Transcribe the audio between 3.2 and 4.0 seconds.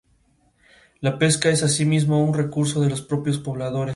pobladores.